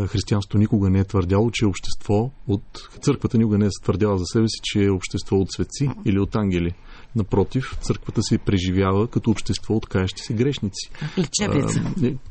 [0.09, 2.89] християнството никога не е твърдяло, че е общество от...
[3.01, 6.37] Църквата никога не е твърдяла за себе си, че е общество от светци или от
[6.37, 6.75] ангели.
[7.17, 10.91] Напротив, църквата се преживява като общество от каящи се грешници.
[11.19, 11.81] Лечебница.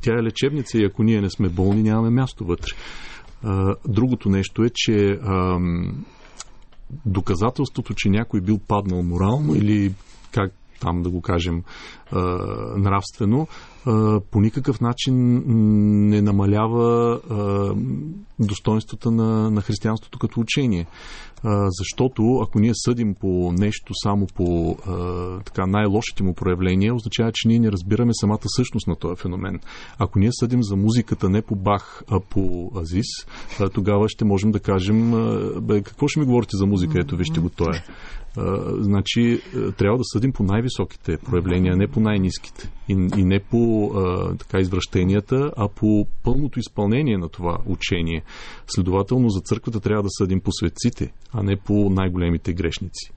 [0.00, 2.72] тя е лечебница и ако ние не сме болни, нямаме място вътре.
[3.88, 5.18] другото нещо е, че
[7.06, 9.94] доказателството, че някой бил паднал морално или
[10.32, 11.62] как там да го кажем
[12.76, 13.48] нравствено,
[14.30, 15.42] по никакъв начин
[16.08, 17.20] не намалява
[18.38, 20.86] достоинството на, на християнството като учение.
[21.78, 24.76] Защото ако ние съдим по нещо само по
[25.44, 29.60] така най-лошите му проявления, означава, че ние не разбираме самата същност на този феномен.
[29.98, 33.06] Ако ние съдим за музиката не по Бах, а по Азис,
[33.74, 35.10] тогава ще можем да кажем
[35.60, 37.82] бе, какво ще ми говорите за музика, ето вижте го това е.
[38.78, 39.40] значи,
[39.78, 42.70] трябва да съдим по най-високите проявления, не по най-низките.
[42.88, 43.92] И, и не по
[44.38, 48.22] така извращенията, а по пълното изпълнение на това учение.
[48.66, 53.10] Следователно, за църквата трябва да съдим по светците, а не по най-големите грешници.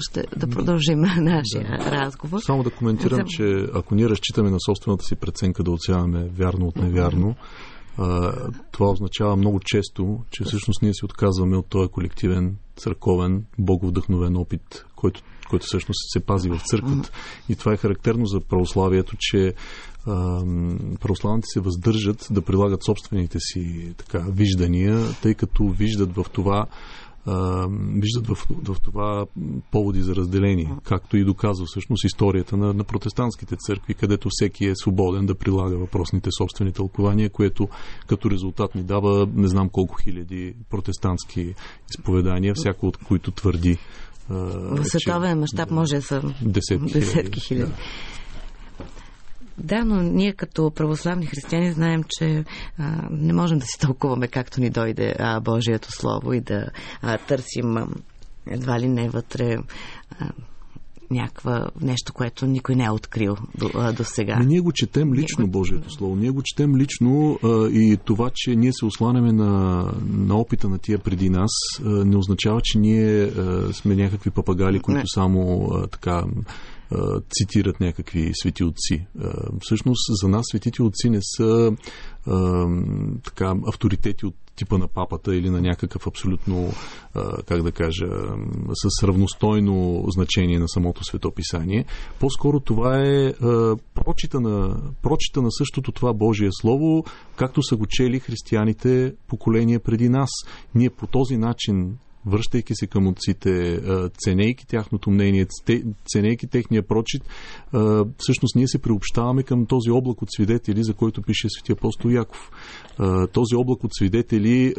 [0.00, 1.90] Ще да продължим нашия да.
[1.90, 2.40] разговор.
[2.40, 6.76] Само да коментирам, че ако ние разчитаме на собствената си преценка да оценяваме вярно от
[6.76, 7.34] невярно,
[8.72, 14.84] това означава много често, че всъщност ние се отказваме от този колективен, църковен, боговдъхновен опит,
[14.96, 17.10] който който всъщност се пази в църквата.
[17.48, 19.54] И това е характерно за православието, че
[21.00, 26.66] православните се въздържат да прилагат собствените си така, виждания, тъй като виждат в това
[28.02, 29.26] виждат в, в това
[29.70, 34.76] поводи за разделение, както и доказва всъщност историята на, на протестантските църкви, където всеки е
[34.76, 37.68] свободен да прилага въпросните собствени тълкования, което
[38.06, 41.54] като резултат ни дава не знам колко хиляди протестантски
[41.90, 43.78] изповедания, всяко от които твърди
[44.28, 47.70] в световен мащаб може да са десетки, десетки хиляди.
[47.70, 47.76] Да.
[49.58, 52.44] Да, но ние като православни християни знаем, че
[52.78, 56.66] а, не можем да си тълкуваме както ни дойде а, Божието Слово и да
[57.02, 57.86] а, търсим а,
[58.46, 59.56] едва ли не вътре
[60.20, 60.30] а,
[61.12, 64.36] някаква нещо, което никой не е открил до, до сега.
[64.38, 66.16] Но ние го четем лично, Божието Слово.
[66.16, 70.78] Ние го четем лично а, и това, че ние се осланяме на, на опита на
[70.78, 71.50] тия преди нас,
[71.84, 75.04] а, не означава, че ние а, сме някакви папагали, които не.
[75.06, 76.24] само а, така
[77.30, 79.06] цитират някакви свети отци.
[79.60, 81.72] Всъщност за нас светите отци не са
[83.24, 86.72] така, авторитети от типа на папата или на някакъв абсолютно,
[87.46, 88.06] как да кажа,
[88.72, 91.84] с равностойно значение на самото светописание.
[92.20, 93.32] По-скоро това е
[93.94, 97.04] прочита на, прочита на същото това Божие Слово,
[97.36, 100.30] както са го чели християните поколения преди нас.
[100.74, 103.80] Ние по този начин връщайки се към отците,
[104.24, 105.46] ценейки тяхното мнение,
[106.12, 107.22] ценейки техния прочит,
[108.16, 112.50] всъщност ние се приобщаваме към този облак от свидетели, за който пише свети апостол Яков.
[113.32, 114.74] Този облак от свидетели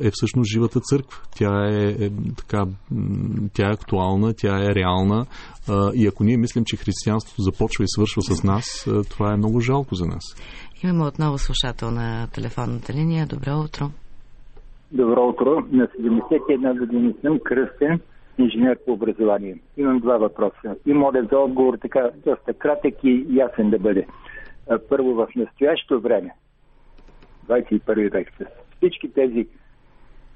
[0.00, 1.18] е всъщност живата църква.
[1.36, 2.64] Тя е, е така,
[3.52, 5.26] тя е актуална, тя е реална
[5.94, 9.94] и ако ние мислим, че християнството започва и свършва с нас, това е много жалко
[9.94, 10.22] за нас.
[10.84, 13.26] Имаме отново слушател на телефонната линия.
[13.26, 13.90] Добро утро.
[14.92, 15.62] Добро утро.
[15.72, 18.00] На 71 години съм кръстен
[18.38, 19.58] инженер по образование.
[19.76, 20.76] Имам два въпроса.
[20.86, 24.06] И моля за отговор така доста кратък и ясен да бъде.
[24.88, 26.30] Първо, в настоящото време,
[27.48, 28.32] 21 век,
[28.76, 29.48] всички тези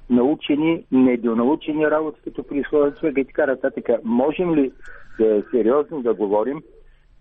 [0.09, 4.71] научени, недонаучени работи, като присловица и така нататък, можем ли
[5.19, 6.61] да сериозно да говорим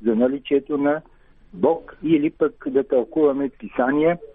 [0.03, 1.03] за наличието на
[1.55, 4.19] Бог или пък да тълкуваме писания–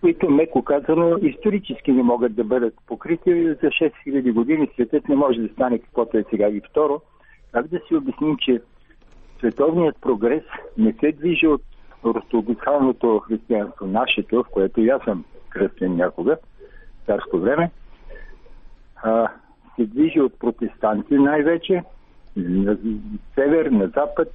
[0.00, 3.44] които, меко казано, исторически не могат да бъдат покрити.
[3.44, 6.48] За 6000 години светът не може да стане каквото е сега.
[6.48, 7.00] И второ,
[7.52, 8.60] как да си обясним, че
[9.38, 10.42] световният прогрес
[10.78, 11.62] не се движи от
[12.04, 16.36] ортодоксалното християнство, нашето, в което и аз съм кръстен някога,
[17.06, 17.70] царско време,
[19.02, 19.28] а,
[19.76, 21.82] се движи от протестанти най-вече,
[22.36, 22.78] на
[23.34, 24.28] север, на запад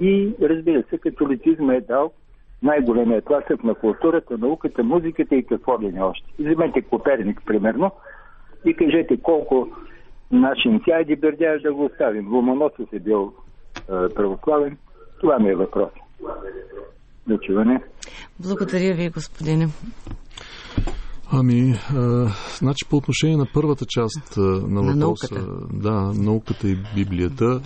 [0.00, 2.12] и разбира се, католицизма е дал
[2.62, 6.26] най-големия тласък на културата, науката, музиката и какво ли не още.
[6.38, 7.90] Вземете Коперник, примерно,
[8.64, 9.68] и кажете колко
[10.30, 12.34] нашин сяди Бердяев да го оставим.
[12.34, 13.32] Ломоносов е бил
[13.76, 14.76] е, православен.
[15.20, 15.90] Това ми е въпрос.
[17.26, 17.82] Дочуване.
[18.40, 19.66] Благодаря ви, господине.
[21.34, 25.46] Ами, а, значи по отношение на първата част а, на въпроса, на науката.
[25.72, 27.60] да, науката и Библията,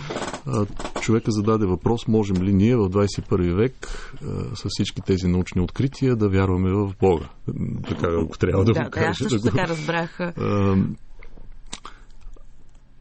[0.47, 0.65] а,
[1.01, 3.73] човека зададе въпрос, можем ли ние в 21 век
[4.21, 7.29] а, с всички тези научни открития да вярваме в Бога?
[7.89, 9.05] Така, ако трябва да, да го кажа.
[9.05, 10.19] Да, аз също да така разбрах.
[10.19, 10.75] А,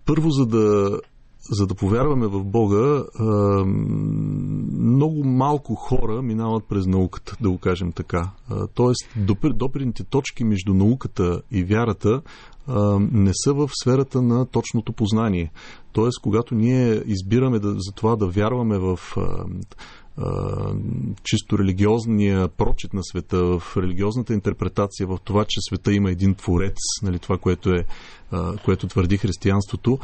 [0.07, 0.99] първо, за да
[1.51, 3.05] за да повярваме в Бога,
[4.79, 8.31] много малко хора минават през науката, да го кажем така.
[8.75, 9.09] Тоест,
[9.55, 12.23] допирните точки между науката и вярата
[12.99, 15.53] не са в сферата на точното познание.
[15.93, 18.99] Тоест, когато ние избираме да, за това да вярваме в
[21.23, 26.77] чисто религиозния прочит на света, в религиозната интерпретация, в това, че света има един творец,
[27.03, 27.85] нали, това, което, е,
[28.65, 29.99] което твърди християнството,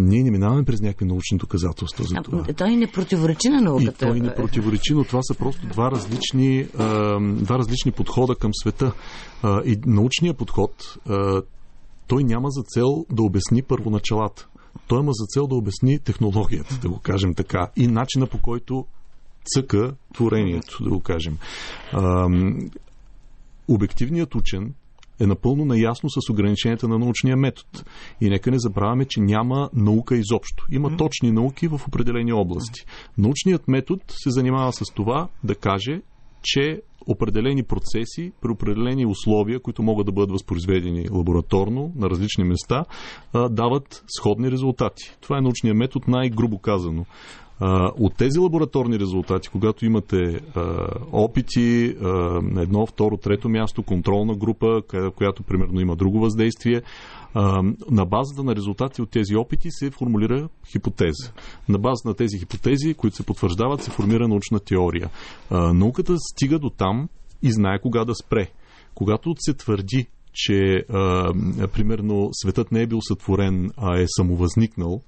[0.00, 2.44] ние не минаваме през някакви научни доказателства за това.
[2.48, 4.06] А, той не противоречи на науката.
[4.06, 6.64] И той не противоречи, но това са просто два различни,
[7.18, 8.92] два различни подхода към света.
[9.64, 10.98] И научният подход,
[12.06, 14.48] той няма за цел да обясни първоначалата.
[14.86, 18.86] Той има за цел да обясни технологията, да го кажем така, и начина по който
[19.44, 21.38] цъка творението, да го кажем.
[21.92, 22.28] А,
[23.68, 24.74] обективният учен
[25.20, 27.68] е напълно наясно с ограниченията на научния метод.
[28.20, 30.66] И нека не забравяме, че няма наука изобщо.
[30.70, 32.84] Има точни науки в определени области.
[33.18, 36.00] Научният метод се занимава с това да каже,
[36.42, 42.84] че определени процеси при определени условия, които могат да бъдат възпроизведени лабораторно на различни места,
[43.50, 45.16] дават сходни резултати.
[45.20, 47.04] Това е научният метод, най-грубо казано.
[47.98, 50.40] От тези лабораторни резултати, когато имате
[51.12, 51.96] опити
[52.56, 54.82] едно, второ, трето място, контролна група,
[55.16, 56.82] която примерно има друго въздействие,
[57.90, 61.32] на базата на резултати от тези опити се формулира хипотеза.
[61.68, 65.10] На база на тези хипотези, които се потвърждават, се формира научна теория.
[65.50, 67.08] Науката стига до там
[67.42, 68.48] и знае кога да спре.
[68.94, 70.84] Когато се твърди, че
[71.72, 75.00] примерно светът не е бил сътворен, а е самовъзникнал,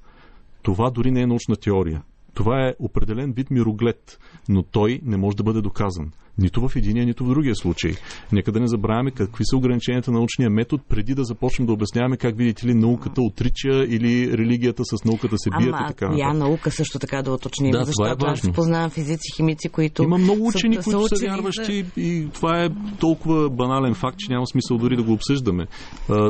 [0.63, 2.03] това дори не е научна теория.
[2.37, 4.19] Това е определен вид мироглед,
[4.49, 6.13] но той не може да бъде доказан.
[6.39, 7.93] Нито в единия, нито в другия случай.
[8.33, 12.17] Нека да не забравяме какви са ограниченията на научния метод, преди да започнем да обясняваме
[12.17, 16.15] как, видите ли, науката отрича или религията с науката се бият Ама, и така.
[16.17, 18.51] Я наука също така да уточним, да, защото това е важно.
[18.51, 20.03] аз познавам физици, химици, които.
[20.03, 22.69] Има много учени, са, които са, са вярващи и това е
[23.01, 25.67] толкова банален факт, че няма смисъл дори да го обсъждаме.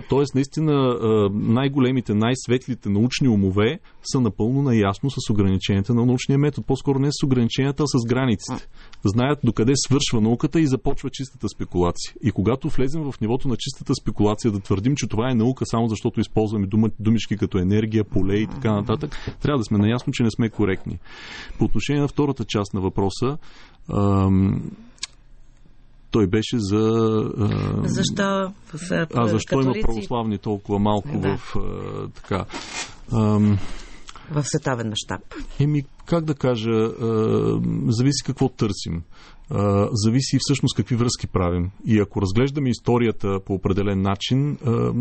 [0.09, 0.99] Тоест, наистина,
[1.33, 3.79] най-големите, най-светлите научни умове
[4.13, 6.65] са напълно наясно с ограниченията на научния метод.
[6.67, 8.69] По-скоро не с ограниченията, а с границите.
[9.05, 12.15] Знаят докъде свършва науката и започва чистата спекулация.
[12.23, 15.89] И когато влезем в нивото на чистата спекулация да твърдим, че това е наука само
[15.89, 16.67] защото използваме
[17.01, 20.99] думички като енергия, поле и така нататък, трябва да сме наясно, че не сме коректни.
[21.59, 23.39] По отношение на втората част на въпроса,
[26.11, 26.77] той беше за...
[27.39, 29.79] А, защо са а, защо католици...
[29.79, 31.37] има православни толкова малко да.
[31.37, 32.45] в а, така...
[33.13, 33.19] А,
[34.31, 35.35] в световен мащаб?
[35.61, 39.03] Еми, как да кажа, а, зависи какво търсим
[39.51, 41.71] а, зависи всъщност какви връзки правим.
[41.87, 44.93] И ако разглеждаме историята по определен начин, а,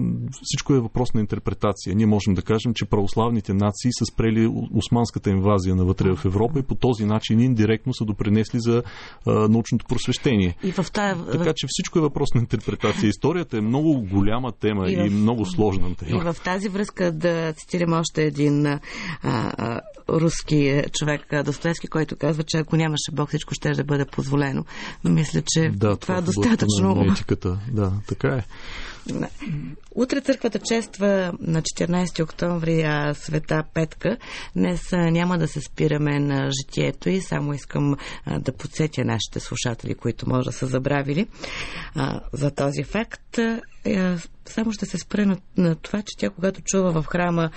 [0.42, 1.96] всичко е въпрос на интерпретация.
[1.96, 6.64] Ние можем да кажем, че православните нации са спрели османската инвазия навътре в Европа и
[6.64, 8.84] по този начин индиректно са допринесли за
[9.26, 10.58] а, научното просвещение.
[10.64, 11.26] И в тая...
[11.32, 13.10] Така че всичко е въпрос на интерпретация.
[13.10, 15.06] Историята е много голяма тема и, в...
[15.06, 16.20] и много сложна тема.
[16.20, 18.80] И в тази връзка да цитирам още един а,
[19.24, 24.35] а, руски човек Достоевски, който казва, че ако нямаше Бог, всичко ще да бъде позволено.
[25.04, 26.96] Но мисля, че да, това, е достатъчно.
[26.96, 27.58] На.
[27.72, 28.44] Да, така е.
[29.96, 34.18] Утре църквата чества на 14 октомври света Петка.
[34.56, 37.96] Днес няма да се спираме на житието и само искам
[38.40, 41.28] да подсетя нашите слушатели, които може да са забравили
[42.34, 43.40] за този факт.
[43.86, 47.50] Е, само ще се спре на, на това, че тя, когато чува в храма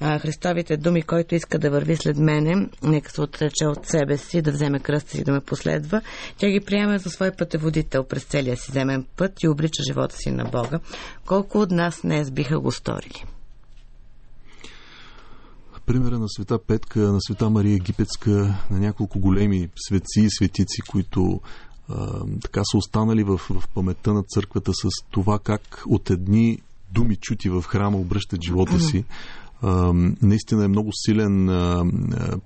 [0.00, 4.42] а, Христовите думи, който иска да върви след мене, нека се отрече от себе си,
[4.42, 6.00] да вземе кръста си да ме последва,
[6.38, 10.30] тя ги приема за свой пътеводител през целия си земен път и облича живота си
[10.30, 10.80] на Бога.
[11.26, 13.24] Колко от нас днес биха го сторили?
[15.86, 18.30] примера на света Петка, на света Мария Египетска,
[18.70, 21.40] на няколко големи светци и светици, които
[21.88, 26.58] а, така са останали в, в паметта на църквата с това как от едни
[26.92, 29.04] думи чути в храма обръщат живота си.
[30.22, 31.46] Наистина е много силен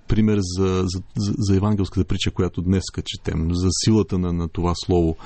[0.08, 5.16] пример за, за, за евангелската притча, която днес четем, за силата на, на това слово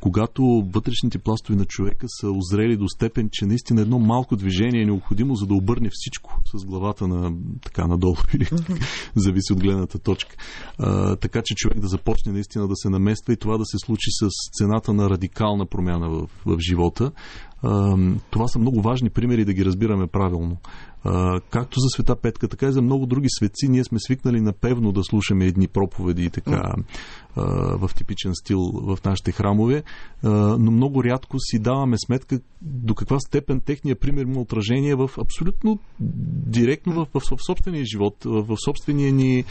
[0.00, 0.42] когато
[0.74, 5.34] вътрешните пластове на човека са озрели до степен, че наистина едно малко движение е необходимо,
[5.34, 7.32] за да обърне всичко с главата на
[7.62, 8.48] така надолу или
[9.14, 10.36] зависи от гледната точка.
[10.78, 14.10] А, така че човек да започне наистина да се намества и това да се случи
[14.10, 14.28] с
[14.58, 17.12] цената на радикална промяна в, в живота.
[18.30, 20.56] Това са много важни примери да ги разбираме правилно.
[21.50, 25.04] Както за Света Петка, така и за много други светци, ние сме свикнали напевно да
[25.04, 26.74] слушаме едни проповеди и така
[27.78, 29.82] в типичен стил в нашите храмове,
[30.22, 35.78] но много рядко си даваме сметка до каква степен техния пример има отражение в абсолютно
[36.46, 39.44] директно в, в, в собствения живот, в, в собствения ни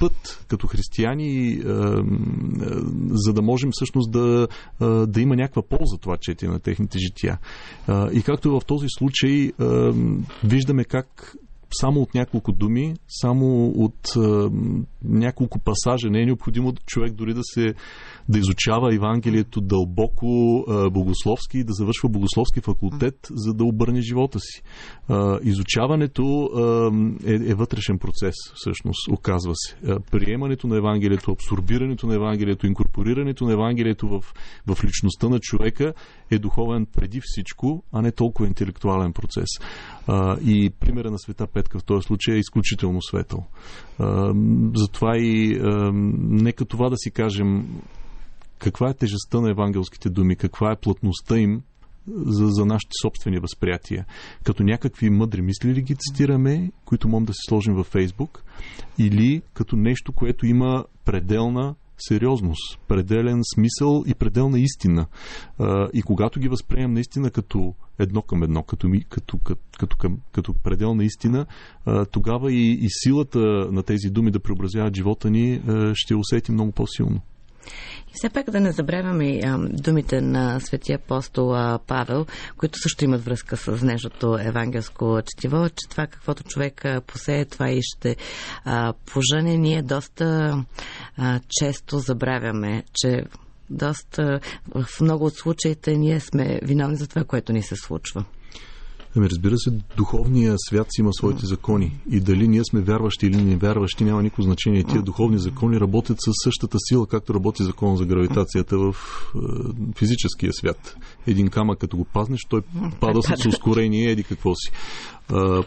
[0.00, 1.60] път като християни,
[3.10, 4.48] за да можем всъщност да,
[5.06, 7.38] да има някаква полза това четене на техните жития.
[8.12, 9.52] И както в този случай
[10.44, 11.36] виждаме как
[11.80, 13.98] само от няколко думи, само от
[15.04, 16.10] няколко пасажа.
[16.10, 17.74] Не е необходимо човек дори да се
[18.28, 24.62] да изучава Евангелието дълбоко богословски и да завършва богословски факултет, за да обърне живота си.
[25.42, 26.48] Изучаването
[27.26, 29.76] е, е вътрешен процес, всъщност, оказва се.
[30.10, 34.24] Приемането на Евангелието, абсорбирането на Евангелието, инкорпорирането на Евангелието в,
[34.66, 35.92] в личността на човека
[36.30, 39.48] е духовен преди всичко, а не толкова интелектуален процес.
[40.44, 43.46] И примера на света Петка в този случай е изключително светъл.
[44.74, 45.60] Затова и
[46.14, 47.66] нека това да си кажем
[48.66, 51.62] каква е тежестта на евангелските думи, каква е плътността им
[52.08, 54.04] за, за нашите собствени възприятия.
[54.44, 58.44] Като някакви мъдри мисли ли ги цитираме, които можем да си сложим във Фейсбук,
[58.98, 61.74] или като нещо, което има пределна
[62.08, 65.06] сериозност, пределен смисъл и пределна истина.
[65.92, 70.54] И когато ги възприемам наистина като едно към едно, като, като, като, като, като, като
[70.54, 71.46] пределна истина,
[72.10, 73.38] тогава и, и силата
[73.72, 75.62] на тези думи да преобразяват живота ни
[75.94, 77.20] ще усети много по-силно.
[78.08, 83.56] И все пак да не забравяме думите на светия апостол Павел, които също имат връзка
[83.56, 88.16] с днешното евангелско четиво, че това каквото човек посее, това и ще
[88.64, 89.56] а, пожъне.
[89.56, 90.56] Ние доста
[91.60, 93.24] често забравяме, че
[93.70, 94.40] доста
[94.74, 98.24] в много от случаите ние сме виновни за това, което ни се случва.
[99.16, 101.92] Ами разбира се, духовният свят си има своите закони.
[102.10, 104.84] И дали ние сме вярващи или не вярващи, няма никакво значение.
[104.84, 108.96] Тия духовни закони работят с същата сила, както работи закон за гравитацията в
[109.34, 109.38] е,
[109.96, 110.96] физическия свят.
[111.26, 112.60] Един камък, като го пазнеш, той
[113.00, 114.70] пада с ускорение, еди какво си.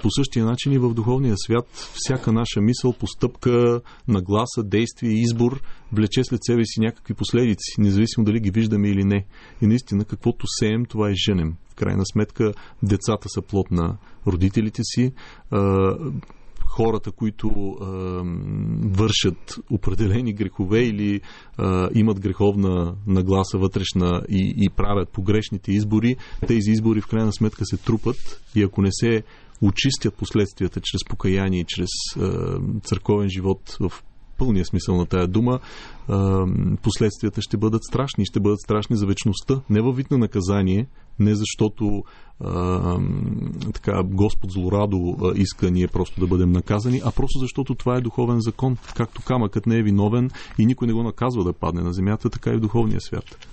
[0.02, 6.24] По същия начин и в духовния свят всяка наша мисъл, постъпка, нагласа, действие, избор влече
[6.24, 9.26] след себе си някакви последици, независимо дали ги виждаме или не.
[9.62, 11.56] И наистина каквото сеем, това е женем.
[11.72, 12.54] В крайна сметка
[12.84, 13.98] децата са плод на
[14.28, 15.12] родителите си
[16.70, 17.86] хората, които а,
[18.84, 21.22] вършат определени грехове или
[21.58, 26.16] а, имат греховна нагласа вътрешна и, и правят погрешните избори,
[26.48, 29.24] тези избори в крайна сметка се трупат и ако не се
[29.62, 34.04] очистят последствията чрез покаяние, чрез а, църковен живот в
[34.40, 35.60] пълния смисъл на тая дума,
[36.84, 38.26] последствията ще бъдат страшни.
[38.26, 39.62] Ще бъдат страшни за вечността.
[39.70, 40.88] Не във вид на наказание,
[41.20, 42.04] не защото
[42.40, 43.00] а,
[43.74, 48.40] така, Господ злорадо иска ние просто да бъдем наказани, а просто защото това е духовен
[48.40, 48.78] закон.
[48.96, 50.30] Както камъкът не е виновен
[50.60, 53.48] и никой не го наказва да падне на земята, така и в духовния свят.